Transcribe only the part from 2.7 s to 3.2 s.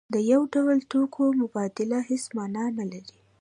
نلري.